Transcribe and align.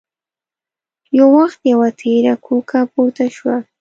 يو 1.17 1.27
وخت 1.39 1.59
يوه 1.71 1.89
تېره 2.01 2.33
کوکه 2.45 2.79
پورته 2.91 3.25
شوه. 3.35 3.55